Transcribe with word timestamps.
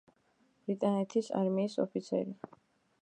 ბრიტანეთის 0.71 1.29
არმიის 1.41 1.77
ოფიცერი. 1.87 2.35